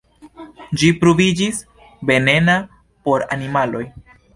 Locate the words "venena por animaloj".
2.13-3.89